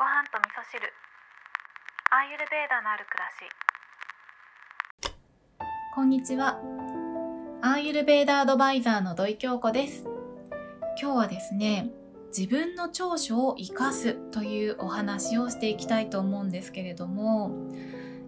[0.00, 0.80] ご飯と味噌汁
[2.10, 3.52] アーユルベーダのある暮らし
[5.94, 6.58] こんにちは。
[7.60, 10.06] アーユルベーダアドバイザーの土井京子です。
[10.98, 11.90] 今日はですね、
[12.34, 17.50] 自分の長所を生かすというお話をしていきたいと思うんですけれども、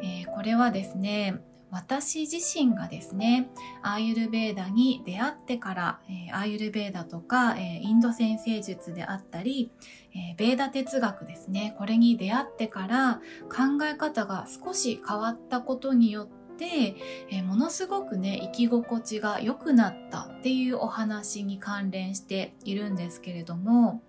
[0.00, 3.50] えーこれはですね、私自身がですね、
[3.82, 6.00] アーユルベーダに出会ってから、
[6.32, 9.70] アーユルベーダとか、インド先生術であったり、
[10.36, 16.36] ベーダ哲学ですね、これに出会ってから考え方が少し変わったことによって、
[17.30, 24.02] えーものすごくね生き心地が良くなったっていうお話に関連しているんですけれども、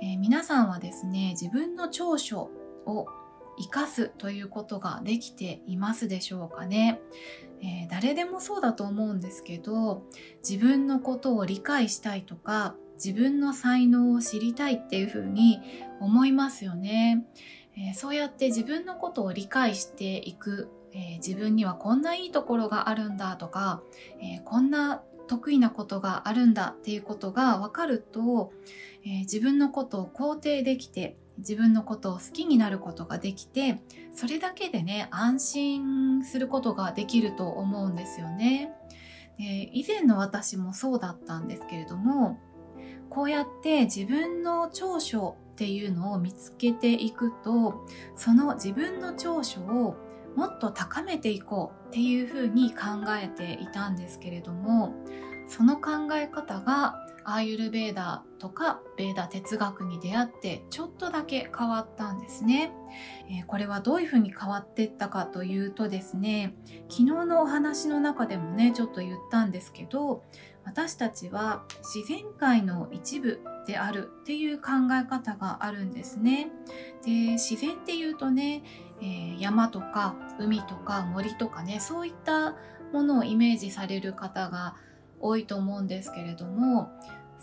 [0.00, 2.50] え皆さんはですね自分の長所
[2.86, 3.06] を
[3.58, 7.00] 生かすということができていますでしょうかね、
[7.60, 10.02] えー誰でもそうだと思うんですけど
[10.48, 15.60] 自分のことを理解したいとか自分の才能を知りたいっていうふうに
[16.00, 17.24] 思いますよね、
[17.76, 20.70] えーそうやって自分のことを理解していく。
[20.92, 23.82] えー自分にはこんないいところがあるんだとか、
[24.20, 28.52] えーこんな得意なことがあるんだっていうことが分かると、
[29.04, 33.80] えー自分のことを肯定できて自分のことを好きになることができて
[34.12, 38.72] それだけでね安心することができると思うんですよね。
[39.38, 42.38] で以前の私もそうだったんですけれども
[43.10, 49.96] こうやって自分の長所っていうのを見つけていくとその自分の長所を
[50.36, 54.94] もっと高めていこうっていうふうに考えていたんですけれども
[55.46, 62.72] その考え方がアーユルベーダとかベーダ哲学に出会ってちょっとだけ変わったんですね、
[63.28, 66.54] えーこれはどういうふうに変わっていったかというとですね
[66.88, 70.22] 昨日のお話の中でもねちょっと言ったんですけど
[70.64, 76.50] 私たちは自然界の一部であるっていう考え方があるんですね。
[77.04, 78.62] で自然っていうとね
[79.00, 82.56] えー山とか海とか森とかねそういった
[82.92, 84.76] ものをイメージされる方が
[85.24, 86.90] 多いと思うんですけれども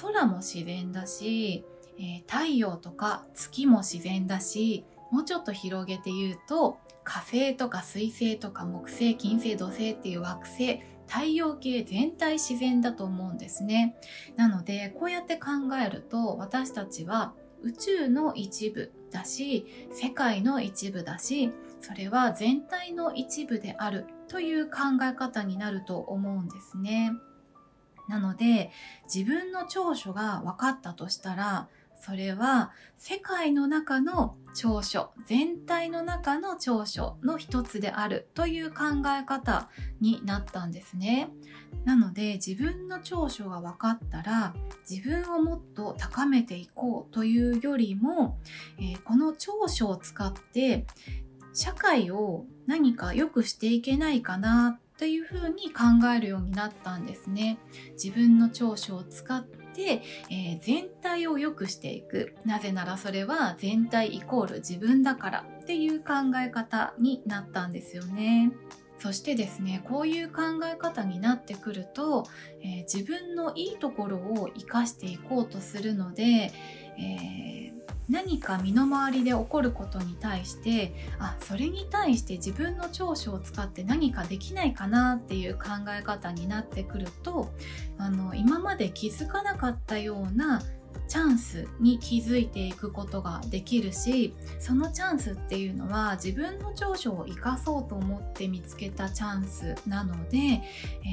[0.00, 1.64] 空も自然だし、
[1.98, 13.96] えー太陽とか月も自然だしもうちょっと広げて言うと火星とか水星とか木星金星土星っていう惑星太陽系全体自然だと思うんですね
[14.36, 15.50] なのでこうやって考
[15.84, 27.12] えると私たちは宇宙の一部だし世界の一部だしそれは全体の一部であるという考え方になると思うんですね。
[28.12, 28.70] なので
[29.12, 38.84] 自分の長所が分かったとしたらそれは世界の中の長所全体の中の長所の一つであるという考
[39.18, 39.70] え方
[40.02, 41.30] になったんですね。
[41.86, 44.54] なので自分の長所が分かったら
[44.86, 48.36] 自分をもっと高めていこうというよりも、
[48.78, 50.86] えーこの長所を使って
[51.54, 57.58] 社会を何か良くしていけないかなというふうに考えるようになったんですね。
[58.00, 62.36] 自分の長所を使って、えー全体を良くしていく。
[62.44, 68.52] なぜならそれは全体イコール自分だからっていう考え方になったんですよね。
[69.00, 70.42] そしてですねこういう考
[70.72, 72.24] え方になってくると、
[72.60, 76.52] えー自分のいいところを生かしていこうとするので、
[76.96, 87.50] えー何か身の回りで起こることに対してあそれに対して自分の長所を使って何かできないかなっていう考え方になってくると
[87.98, 90.62] あの今まで気づかなかったような
[91.12, 100.62] チャンスに気づいていくことができるしそのチャンスっていうのは自分の長所を生かそうと思って見つけたチャンスなので、え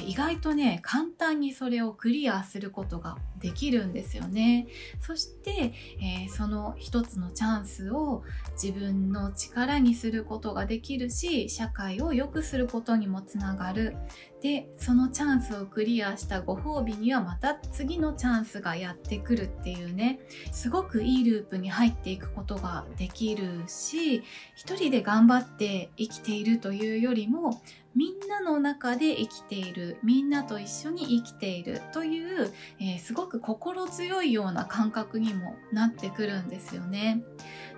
[0.00, 4.66] ー意外とね簡単にそれをクリアすることができるんですよね。
[5.00, 8.24] そして、えーその一つのチャンスを
[8.60, 13.96] 自分の力にすることができるし社会を良くすることにもつながる
[14.42, 20.18] でそのチャンスをクリアしたご褒美にはまた次のチャンスがやってくるっていうね
[20.50, 24.24] すごくいいループに入っていくことができるし
[24.56, 27.62] 一人で頑張って生きているというよりも
[27.94, 37.22] みんなの中で生きているみんなと一緒に生きているという、えーすごく心強いような感覚にもなってくるんですよね。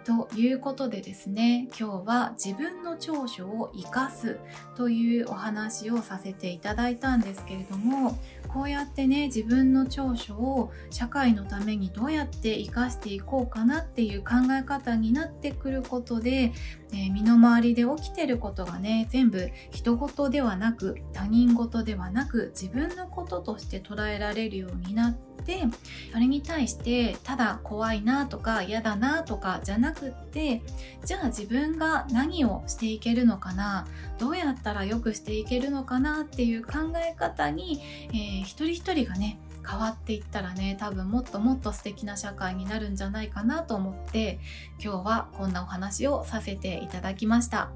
[0.04, 4.38] ということでですね今日は自分の長所を生かす
[4.76, 8.18] というお話をさせていただいたんですけれども
[8.48, 16.52] こうやってね自分の長所を社会のためにどうやって生かしていこうかなっていう考え方になってくることで、
[16.94, 25.64] え、身の回りで起きてることがね全部人事ではなく他人事ではなく自分のこととして捉えられるようになって
[26.12, 30.62] それに対してただ怖いなとか嫌だなとかじゃなくって
[31.05, 33.87] じゃあ自分が何をしていけるのかな
[34.19, 37.81] どうやったら良くしていけるのかなっていう考え方に、
[38.11, 44.38] えー、一人一人がね変わっていったらね多分もっともっと素敵な社会になるんじゃないかなと思って
[44.82, 47.70] 今日はこんなお話をさせていただきました。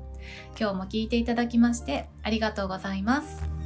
[0.58, 3.57] 今日も聞いていただきましてありがとうございます。